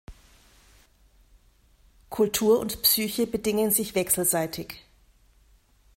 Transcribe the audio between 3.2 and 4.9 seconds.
bedingen sich wechselseitig.